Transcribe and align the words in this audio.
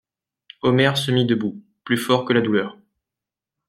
Omer 0.63 0.97
se 0.97 1.11
mit 1.11 1.27
debout, 1.27 1.63
plus 1.83 1.95
fort 1.97 2.25
que 2.25 2.33
la 2.33 2.41
douleur. 2.41 2.75